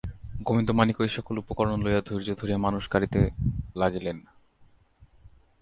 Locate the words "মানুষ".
2.65-2.83